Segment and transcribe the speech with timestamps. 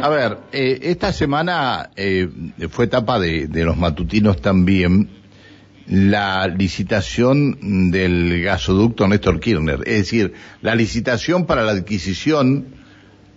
[0.00, 2.28] A ver, eh, esta semana eh,
[2.70, 5.10] fue etapa de, los matutinos también
[5.88, 12.66] la licitación del gasoducto Néstor Kirchner, es decir, la licitación para la adquisición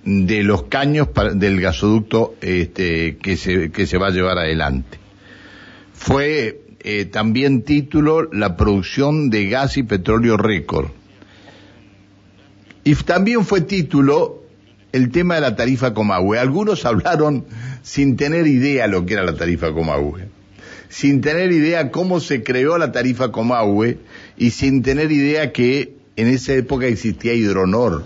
[0.03, 4.99] de los caños del gasoducto este, que, se, que se va a llevar adelante.
[5.93, 10.89] Fue eh, también título la producción de gas y petróleo récord.
[12.83, 14.40] Y también fue título
[14.91, 16.39] el tema de la tarifa Comahue.
[16.39, 17.45] Algunos hablaron
[17.81, 20.27] sin tener idea lo que era la tarifa Comahue,
[20.89, 23.99] sin tener idea cómo se creó la tarifa Comahue
[24.37, 28.05] y sin tener idea que en esa época existía Hidronor.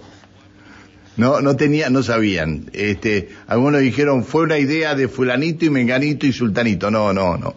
[1.17, 2.69] No, no tenía, no sabían.
[2.73, 6.91] Este, algunos dijeron fue una idea de fulanito y menganito y sultanito.
[6.91, 7.55] No, no, no.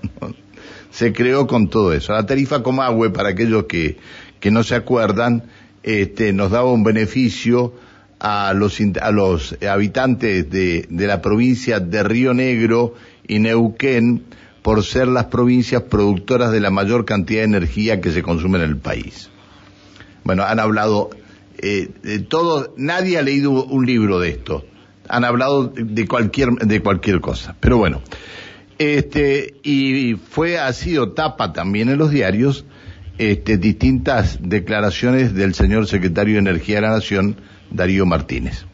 [0.91, 2.13] Se creó con todo eso.
[2.13, 3.97] La tarifa Comahue, para aquellos que,
[4.41, 5.45] que no se acuerdan,
[5.83, 7.75] este, nos daba un beneficio
[8.21, 12.95] a los, a los habitantes de, de la provincia de Río Negro
[13.27, 14.25] y Neuquén
[14.63, 18.65] por ser las provincias productoras de la mayor cantidad de energía que se consume en
[18.65, 19.31] el país.
[20.25, 21.11] Bueno, han hablado,
[21.59, 24.65] eh, de todo, nadie ha leído un libro de esto.
[25.09, 27.57] Han hablado de cualquier, de cualquier cosa.
[27.61, 28.03] Pero bueno,
[28.79, 32.67] este, y fue, ha sido tapa también en los diarios,
[33.17, 37.37] este, distintas declaraciones del señor secretario de Energía de la Nación,
[37.71, 38.65] Darío Martínez.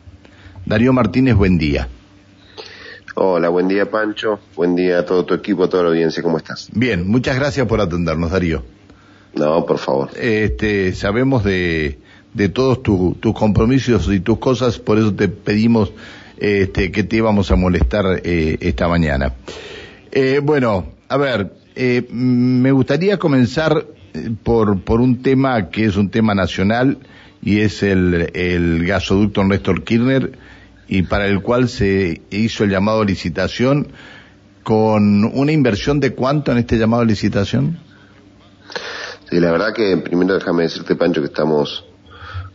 [0.67, 1.89] Darío Martínez, buen día.
[3.17, 6.37] Hola, buen día Pancho, buen día a todo tu equipo, a toda la audiencia, ¿cómo
[6.39, 6.69] estás?
[6.73, 8.65] Bien, muchas gracias por atendernos, Darío.
[9.37, 10.11] No, por favor.
[10.19, 11.99] Este, sabemos de,
[12.33, 15.93] de todos tu- tus compromisos y tus cosas, por eso te pedimos
[16.39, 19.35] este, que te íbamos a molestar eh, esta mañana.
[20.11, 25.97] Eh, bueno, a ver, eh, me gustaría comenzar eh, por, por un tema que es
[25.97, 26.99] un tema nacional
[27.45, 30.33] y es el, el gasoducto Néstor Kirchner
[30.89, 33.89] y para el cual se hizo el llamado a licitación
[34.63, 37.79] con una inversión de cuánto en este llamado a licitación?
[39.29, 41.85] Sí, la verdad que primero déjame decirte Pancho que estamos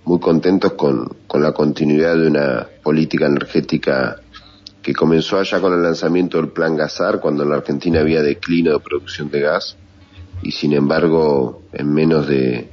[0.06, 4.16] muy contentos con, con la continuidad de una política energética
[4.82, 8.74] que comenzó allá con el lanzamiento del plan Gasar, cuando en la Argentina había declino
[8.74, 9.78] de producción de gas,
[10.42, 12.70] y sin embargo en menos de,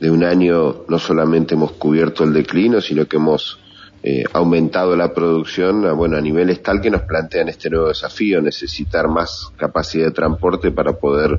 [0.00, 3.58] de un año no solamente hemos cubierto el declino, sino que hemos
[4.02, 8.40] eh, aumentado la producción a, bueno, a niveles tal que nos plantean este nuevo desafío,
[8.42, 11.38] necesitar más capacidad de transporte para poder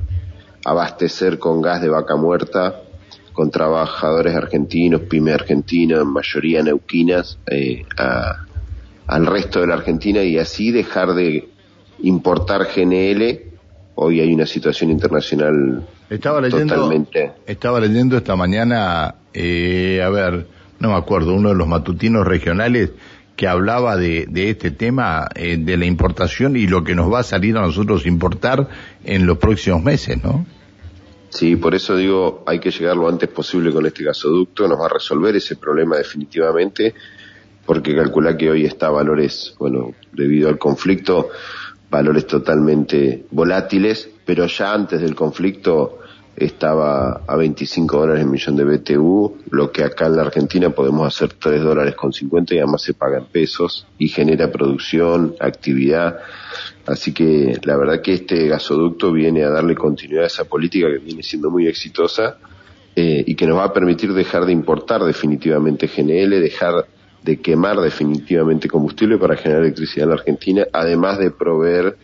[0.64, 2.82] abastecer con gas de vaca muerta,
[3.32, 8.44] con trabajadores argentinos, pyme argentinos, en mayoría neuquinas, eh, a-
[9.06, 11.48] al resto de la Argentina y así dejar de
[12.02, 13.44] importar GNL.
[14.00, 20.46] Hoy hay una situación internacional Estaba leyendo, totalmente estaba leyendo esta mañana, eh, a ver,
[20.78, 22.92] no me acuerdo, uno de los matutinos regionales
[23.34, 27.20] que hablaba de, de este tema, eh, de la importación y lo que nos va
[27.20, 28.68] a salir a nosotros importar
[29.02, 30.46] en los próximos meses, ¿no?
[31.30, 34.86] Sí, por eso digo, hay que llegar lo antes posible con este gasoducto, nos va
[34.86, 36.94] a resolver ese problema definitivamente,
[37.66, 41.30] porque calcula que hoy está a valores, bueno, debido al conflicto,
[41.90, 45.98] valores totalmente volátiles, pero ya antes del conflicto
[46.36, 51.06] estaba a 25 dólares el millón de BTU, lo que acá en la Argentina podemos
[51.06, 56.18] hacer 3 dólares con 50 y además se paga en pesos y genera producción, actividad.
[56.86, 60.98] Así que la verdad que este gasoducto viene a darle continuidad a esa política que
[60.98, 62.38] viene siendo muy exitosa
[62.94, 66.86] eh, y que nos va a permitir dejar de importar definitivamente GNL, dejar
[67.22, 71.96] de quemar definitivamente combustible para generar electricidad en la Argentina, además de proveer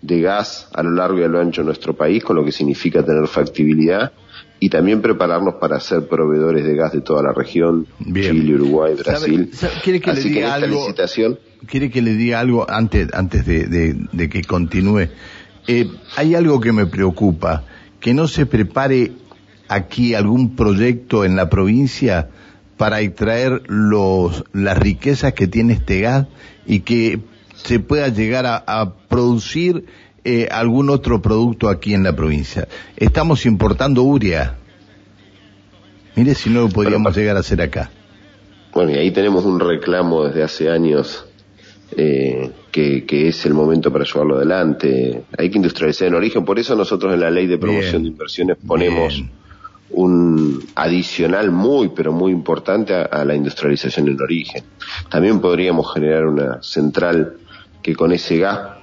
[0.00, 2.50] de gas a lo largo y a lo ancho de nuestro país, con lo que
[2.52, 4.12] significa tener factibilidad
[4.58, 8.32] y también prepararnos para ser proveedores de gas de toda la región, Bien.
[8.32, 9.50] Chile, Uruguay, ¿Sabe- Brasil.
[9.52, 10.80] sabe- quiere que le Así que en diga esta algo?
[10.80, 15.08] licitación quiere que le diga algo antes antes de, de- de que continúe.
[15.68, 17.64] Eh, hay algo que me preocupa,
[18.00, 19.12] que no se prepare
[19.68, 22.28] aquí algún proyecto en la provincia
[22.82, 26.26] para extraer los las riquezas que tiene este gas
[26.66, 27.20] y que
[27.54, 29.84] se pueda llegar a, a producir
[30.24, 32.66] eh, algún otro producto aquí en la provincia.
[32.96, 34.56] Estamos importando urea.
[36.16, 37.88] Mire si no lo podríamos llegar a hacer acá.
[38.74, 41.24] Bueno, y ahí tenemos un reclamo desde hace años
[41.96, 45.22] eh, que, que es el momento para llevarlo adelante.
[45.38, 48.02] Hay que industrializar en origen, por eso nosotros en la ley de promoción Bien.
[48.02, 49.41] de inversiones ponemos Bien.
[49.92, 54.64] Un adicional muy, pero muy importante a, a la industrialización en origen.
[55.08, 57.34] También podríamos generar una central
[57.82, 58.78] que con ese gas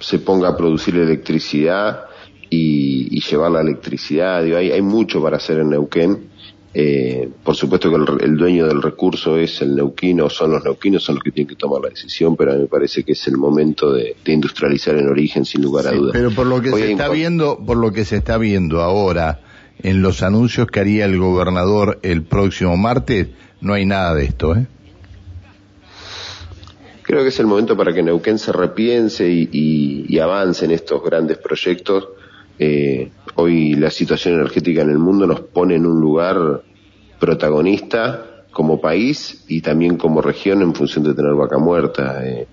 [0.00, 2.04] se ponga a producir electricidad
[2.50, 4.42] y, y llevar la electricidad.
[4.42, 6.28] Digo, hay, hay mucho para hacer en Neuquén
[6.74, 11.16] Eh, por supuesto que el, dueño del recurso es el neuquino, son los neuquinos, son
[11.16, 14.14] los que tienen que tomar la decisión, pero me parece que es el momento de,
[14.26, 16.12] industrializar en origen, sin lugar a dudas.
[16.12, 19.40] Pero por lo que se está viendo, por lo que se está viendo ahora
[19.82, 23.28] en los anuncios que haría el gobernador el próximo martes,
[23.60, 24.66] no hay nada de esto, ¿eh?
[27.02, 31.38] Creo que es el momento para que Neuquén se repiense y, avance en estos grandes
[31.38, 32.08] proyectos.
[32.58, 36.62] Eh, hoy la situación energética en el mundo nos pone en un lugar
[37.18, 42.26] protagonista como país y también como región en función de tener vaca muerta.
[42.26, 42.46] Eh,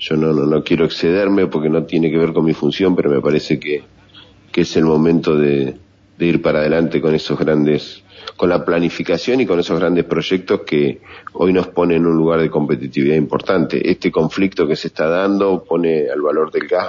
[0.00, 3.20] yo no, no, quiero excederme porque no tiene que ver con mi función, pero me
[3.20, 3.84] parece que,
[4.50, 5.76] que es el momento de,
[6.18, 8.02] de ir para adelante con esos grandes
[8.36, 11.00] con la planificación y con esos grandes proyectos que
[11.34, 13.90] hoy nos ponen en un lugar de competitividad importante.
[13.90, 16.88] Este conflicto que se está dando pone al valor del gas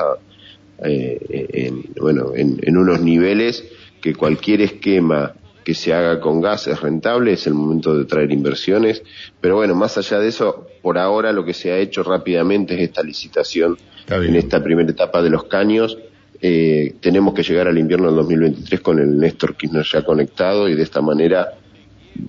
[0.83, 3.63] eh, en, bueno, en, unos niveles
[4.01, 5.33] que cualquier esquema
[5.63, 9.01] que se haga con gas es rentable, es el momento de traer inversiones,
[9.39, 12.81] pero bueno, más allá de eso, por ahora lo que se ha hecho rápidamente es
[12.81, 13.77] esta licitación
[14.09, 15.97] en esta primera etapa de los caños,
[16.45, 20.75] eh, tenemos que llegar al invierno del 2023 con el Néstor Kirchner ya conectado y
[20.75, 21.53] de esta manera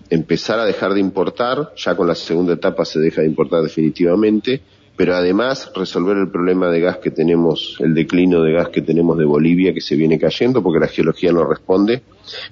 [0.09, 4.61] empezar a dejar de importar, ya con la segunda etapa se deja de importar definitivamente,
[4.95, 9.19] pero además resolver el problema de gas que tenemos, el declino de gas que tenemos
[9.19, 12.03] de Bolivia que se viene cayendo porque la geología no responde,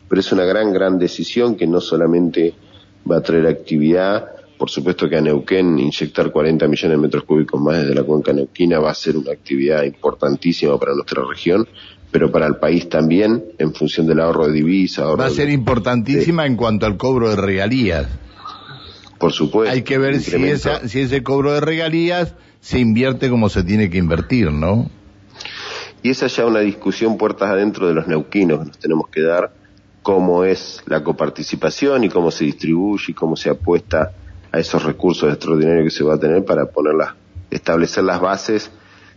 [0.08, 2.54] pero es una gran, gran decisión que no solamente
[3.08, 4.32] va a traer actividad,
[4.62, 8.32] por supuesto que a Neuquén inyectar 40 millones de metros cúbicos más desde la cuenca
[8.32, 11.66] neuquina va a ser una actividad importantísima para nuestra región,
[12.12, 15.04] pero para el país también, en función del ahorro de divisas.
[15.18, 18.06] Va a ser importantísima en cuanto al cobro de regalías.
[19.18, 19.74] Por supuesto.
[19.74, 20.30] Hay que ver si,
[20.86, 24.88] si ese cobro de regalías se invierte como se tiene que invertir, ¿no?
[26.04, 29.52] Y esa ya una discusión puertas adentro de los neuquinos que nos tenemos que dar,
[30.04, 34.12] cómo es la coparticipación y cómo se distribuye y cómo se apuesta
[34.52, 37.14] a esos recursos extraordinarios que se va a tener para ponerlas,
[37.50, 38.70] establecer las bases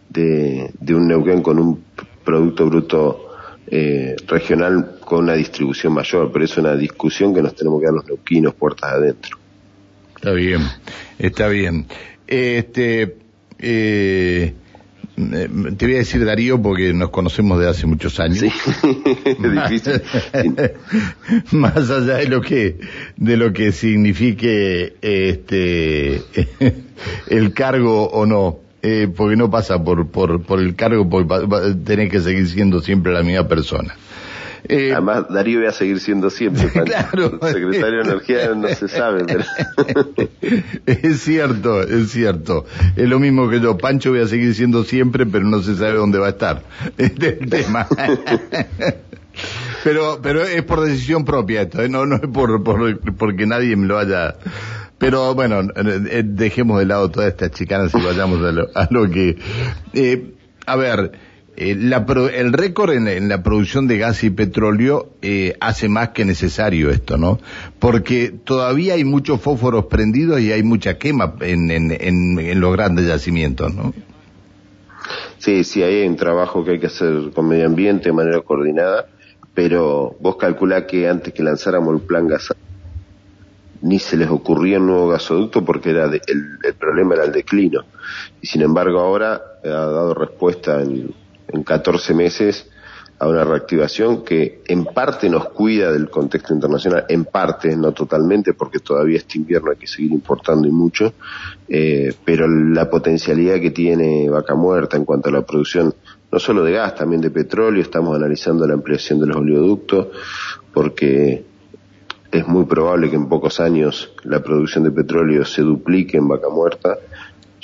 [0.10, 1.84] de, un Neuquén con un
[2.24, 3.30] Producto Bruto
[3.68, 7.94] eh, regional con una distribución mayor, pero es una discusión que nos tenemos que dar
[7.96, 9.38] los neuquinos puertas adentro.
[10.16, 10.62] Está bien,
[11.20, 11.86] está bien.
[12.26, 13.18] Este,
[13.60, 14.54] eh,
[15.18, 18.40] eh, te voy a decir Darío porque nos conocemos de hace muchos años.
[18.40, 18.52] Sí,
[19.26, 20.02] es difícil.
[21.52, 22.78] Más allá de lo que,
[23.16, 26.22] de lo que signifique este,
[27.30, 28.60] el cargo o no.
[28.88, 33.12] Eh, porque no pasa por, por, por el cargo, porque tenés que seguir siendo siempre
[33.14, 33.96] la misma persona.
[34.68, 36.70] Eh, Además, Darío va a seguir siendo siempre.
[36.86, 37.40] Claro.
[37.42, 39.26] Secretario de Energía no se sabe.
[40.86, 42.66] es cierto, es cierto.
[42.96, 43.78] Es lo mismo que yo.
[43.78, 46.64] Pancho voy a seguir siendo siempre, pero no se sabe dónde va a estar.
[46.98, 47.88] Este es el tema.
[49.84, 51.90] pero, pero es por decisión propia esto, ¿eh?
[51.90, 54.36] no, no es por, por, porque nadie me lo haya...
[54.98, 59.10] Pero bueno, eh, dejemos de lado todas estas chicanas y vayamos a lo, a lo
[59.10, 59.38] que...
[59.94, 60.34] Eh,
[60.66, 61.12] a ver,
[61.58, 66.90] eh, el récord en, la producción de gas y petróleo eh, hace más que necesario
[66.90, 67.40] esto, ¿no?
[67.80, 73.74] Porque todavía hay muchos fósforos prendidos y hay mucha quema en, en, los grandes yacimientos,
[73.74, 73.94] ¿no?
[75.38, 79.08] Sí, sí, hay un trabajo que hay que hacer con medio ambiente de manera coordinada,
[79.54, 82.54] pero vos calculá que antes que lanzáramos el plan gas
[83.82, 86.22] ni se les ocurría un nuevo gasoducto porque era el,
[86.64, 87.84] el, problema era el declino.
[88.42, 91.14] Y sin embargo ahora ha dado respuesta en,
[91.48, 92.68] en 14 meses
[93.18, 98.54] a una reactivación que en parte nos cuida del contexto internacional, en parte, no totalmente,
[98.54, 101.14] porque todavía este invierno hay que seguir importando y mucho,
[101.70, 105.94] eh, pero la potencialidad que tiene Vaca Muerta en cuanto a la producción,
[106.30, 110.08] no solo de gas, también de petróleo, estamos analizando la ampliación de los oleoductos,
[110.74, 111.46] porque
[112.32, 116.50] es muy probable que en pocos años la producción de petróleo se duplique en Vaca
[116.50, 116.98] Muerta,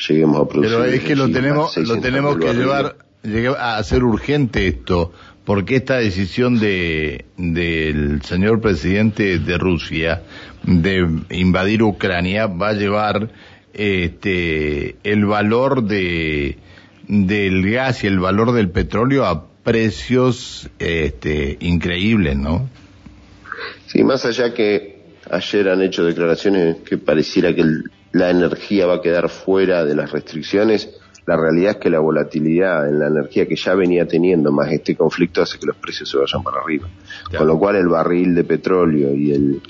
[0.08, 0.78] lleguemos a producir...
[0.78, 3.11] Pero es que lo tenemos, lo tenemos que llevar
[3.58, 5.14] a ser urgente esto,
[5.46, 10.24] porque esta decisión de del señor presidente de Rusia
[10.64, 13.30] de invadir Ucrania va a llevar
[13.74, 16.58] este el valor de
[17.08, 22.70] del gas y el valor del petróleo a precios este increíbles, ¿no?
[23.88, 27.64] Sí, más allá que ayer han hecho declaraciones que pareciera que
[28.14, 30.90] la energía va a quedar fuera de las restricciones,
[31.26, 34.96] la realidad es que la volatilidad en la energía que ya venía teniendo más este
[34.96, 36.88] conflicto hace que los precios se vayan para arriba.
[37.38, 39.62] Con lo cual el barril de petróleo y el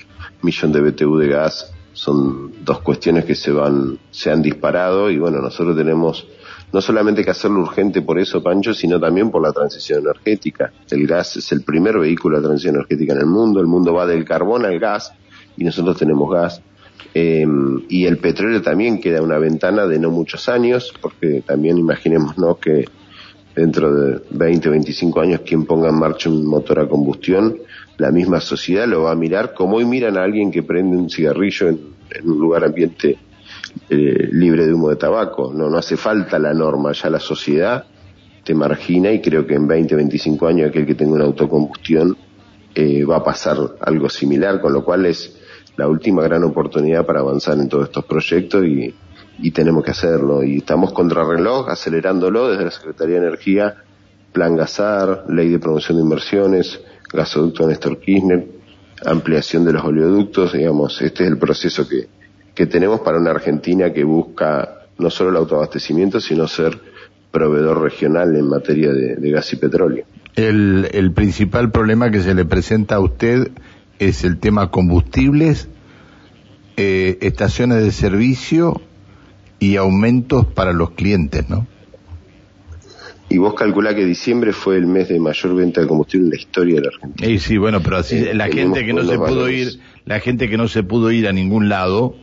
[0.41, 5.20] millón de BTU de gas son dos cuestiones que se van, se han disparado y
[5.20, 6.25] bueno, nosotros tenemos
[6.72, 10.72] no solamente que hacerlo urgente por eso, Pancho, sino también por la transición energética.
[10.89, 14.05] El gas es el primer vehículo de transición energética en el mundo, el mundo va
[14.05, 15.13] del carbón al gas,
[15.58, 16.62] y nosotros tenemos gas.
[17.14, 17.46] Eh,
[17.90, 22.86] y el petróleo también queda una ventana de no muchos años, porque también imaginémonos que
[23.56, 27.58] dentro de 20 o 25 años quien ponga en marcha un motor a combustión,
[27.98, 31.10] la misma sociedad lo va a mirar como hoy miran a alguien que prende un
[31.10, 31.80] cigarrillo en,
[32.24, 33.18] un lugar ambiente
[33.90, 35.54] eh, libre de humo de tabaco.
[35.54, 37.86] No, no hace falta la norma, ya la sociedad
[38.44, 42.18] te margina y creo que en 20, 25 años aquel que tenga una autocombustión
[42.74, 45.41] eh, va a pasar algo similar, con lo cual es
[45.78, 48.94] la última gran oportunidad para avanzar en todos estos proyectos y,
[49.40, 50.44] y tenemos que hacerlo.
[50.44, 53.75] Y estamos contra reloj, acelerándolo desde la Secretaría de Energía,
[54.32, 56.80] Plan Gasar, Ley de Promoción de Inversiones,
[57.12, 58.48] Gasoducto Néstor Kirchner,
[59.06, 62.08] ampliación de los oleoductos, digamos, este es el proceso que,
[62.54, 66.80] que tenemos para una Argentina que busca no solo el autoabastecimiento, sino ser
[67.32, 70.06] proveedor regional en materia de, gas y petróleo.
[70.36, 73.50] El, el principal problema que se le presenta a usted
[74.01, 75.70] es el tema combustibles,
[76.75, 78.81] eh, estaciones de servicio
[79.60, 81.67] y aumentos para los clientes, ¿no?
[83.29, 86.36] Y vos calculás que diciembre fue el mes de mayor venta de combustible en la
[86.36, 87.27] historia de la Argentina.
[87.27, 90.50] Sí, sí, bueno, pero así eh, la gente que no se pudo ir, la gente
[90.50, 92.15] que no se pudo ir a ningún lado,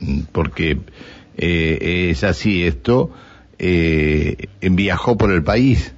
[0.00, 0.78] mm, porque
[1.36, 3.10] eh, es así esto,
[3.58, 5.92] eh, viajó por el país.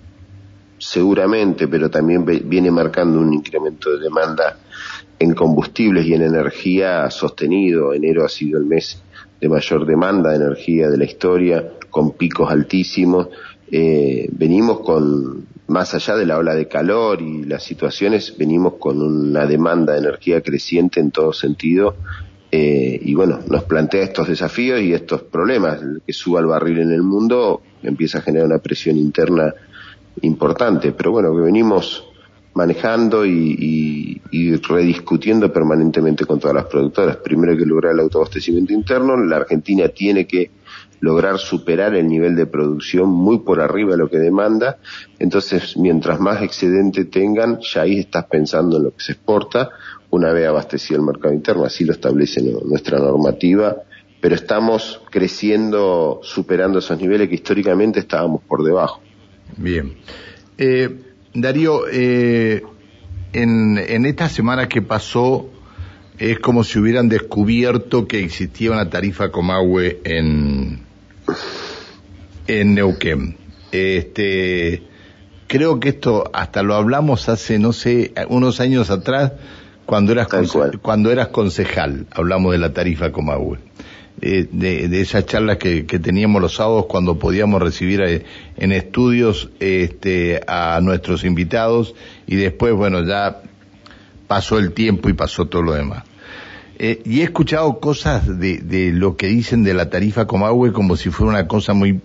[0.79, 4.59] Seguramente, pero también viene marcando un incremento de demanda
[5.23, 7.95] en combustibles y en energía sostenido.
[7.95, 9.01] Enero ha sido el mes
[9.41, 13.29] de mayor demanda de energía de la historia, con picos altísimos.
[13.71, 19.01] Eh, venimos con, más allá de la ola de calor y las situaciones, venimos con
[19.01, 21.95] una demanda de energía creciente en todo sentido.
[22.51, 25.79] Eh, y bueno, nos plantea estos desafíos y estos problemas.
[26.05, 29.55] que suba el barril en el mundo empieza a generar una presión interna
[30.23, 30.91] importante.
[30.93, 32.12] Pero bueno, que venimos
[32.55, 34.21] manejando y,
[34.69, 37.17] rediscutiendo permanentemente con todas las productoras.
[37.17, 40.51] Primero hay que lograr el autoabastecimiento interno, la Argentina tiene que
[41.01, 44.79] lograr superar el nivel de producción muy por arriba de lo que demanda,
[45.19, 49.71] entonces mientras más excedente tengan, ya ahí estás pensando en lo que se exporta
[50.11, 53.79] una vez abastecido el mercado interno, así lo establece nuestra normativa,
[54.21, 59.01] pero estamos creciendo, superando esos niveles que históricamente estábamos por debajo.
[59.57, 59.95] Bien.
[60.57, 62.63] Eh, Darío, eh,
[63.33, 65.49] en, en esta semana que pasó,
[66.19, 70.81] es como si hubieran descubierto que existía una tarifa Comahue en,
[72.47, 73.37] en Neuquén.
[73.73, 74.83] Este,
[75.47, 79.33] creo que esto hasta lo hablamos hace, no sé, unos años atrás,
[79.87, 80.29] cuando eras,
[80.83, 83.59] cuando eras concejal, hablamos de la tarifa Comahue.
[84.21, 88.25] Eh, de, esas charlas que, teníamos los sábados cuando podíamos recibir eh,
[88.57, 91.95] en estudios este, a nuestros invitados
[92.27, 93.43] y después, bueno, ya
[94.29, 96.05] pasó el tiempo y pasó todo lo demás.
[96.79, 100.97] Eh, y he escuchado cosas de, de, lo que dicen de la tarifa Comahue como
[100.97, 102.01] si fuera una cosa muy,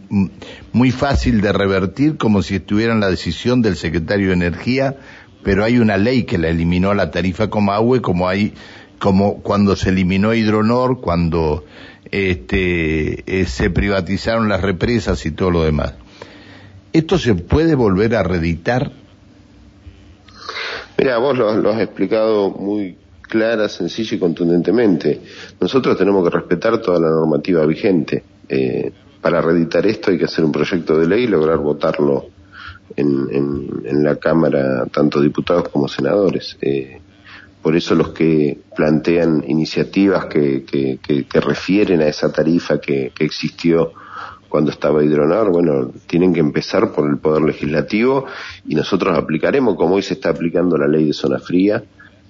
[0.71, 4.97] muy fácil de revertir, como si estuviera en la decisión del secretario de Energía,
[5.43, 8.53] pero hay una ley que la eliminó la tarifa Comahue, como hay,
[8.99, 11.63] como cuando se eliminó Hidronor, cuando
[12.11, 15.93] este, eh, se privatizaron las represas y todo lo demás.
[16.93, 18.91] ¿Esto se puede volver a reeditar?
[20.97, 25.21] Mira, vos lo, has explicado muy clara, sencilla y contundentemente.
[25.59, 28.23] Nosotros tenemos que respetar toda la normativa vigente.
[28.49, 32.29] Eh, para reeditar esto hay que hacer un proyecto de ley y lograr votarlo
[32.95, 33.27] en,
[33.83, 36.57] en, la Cámara, tanto diputados como senadores.
[36.61, 37.01] Eh,
[37.61, 43.93] por eso los que plantean iniciativas que, que, refieren a esa tarifa que, existió
[44.47, 48.25] cuando estaba Hidronor, bueno, tienen que empezar por el Poder Legislativo
[48.65, 51.83] y nosotros aplicaremos, como hoy se está aplicando la ley de zona fría,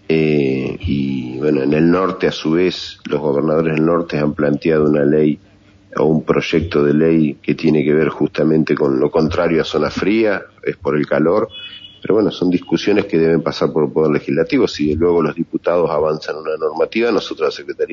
[0.09, 4.85] eh, y bueno, en el norte a su vez, los gobernadores del norte han planteado
[4.85, 5.37] una ley
[5.97, 9.89] o un proyecto de ley que tiene que ver justamente con lo contrario a zona
[9.89, 11.49] fría, es por el calor,
[12.01, 14.67] pero bueno, son discusiones que deben pasar por el Poder Legislativo.
[14.67, 17.85] Si luego los diputados avanzan una normativa, nosotros la Secretaría